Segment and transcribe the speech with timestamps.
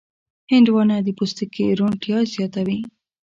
[0.51, 2.79] هندوانه د پوستکي روڼتیا زیاتوي.